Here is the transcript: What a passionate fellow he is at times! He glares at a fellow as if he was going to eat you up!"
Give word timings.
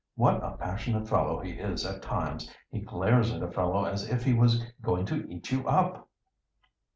What 0.15 0.43
a 0.43 0.57
passionate 0.57 1.07
fellow 1.07 1.39
he 1.41 1.51
is 1.51 1.85
at 1.85 2.01
times! 2.01 2.49
He 2.71 2.79
glares 2.79 3.31
at 3.31 3.43
a 3.43 3.51
fellow 3.51 3.85
as 3.85 4.09
if 4.09 4.23
he 4.23 4.33
was 4.33 4.63
going 4.81 5.05
to 5.05 5.31
eat 5.31 5.51
you 5.51 5.67
up!" 5.67 6.09